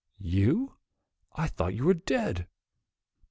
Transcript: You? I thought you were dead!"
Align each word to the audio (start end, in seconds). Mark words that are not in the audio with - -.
You? 0.23 0.77
I 1.35 1.47
thought 1.47 1.75
you 1.75 1.83
were 1.85 1.93
dead!" 1.93 2.47